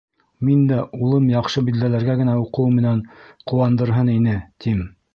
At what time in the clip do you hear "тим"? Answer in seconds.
4.67-4.87